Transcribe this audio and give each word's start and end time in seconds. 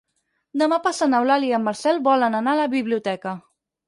Demà 0.59 0.77
passat 0.85 1.11
n'Eulàlia 1.11 1.51
i 1.53 1.57
en 1.57 1.63
Marcel 1.65 1.99
volen 2.07 2.39
anar 2.39 2.57
a 2.57 2.59
la 2.61 2.65
biblioteca. 2.73 3.35